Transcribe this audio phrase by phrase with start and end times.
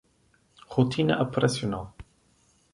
[0.71, 1.85] Rotina operacional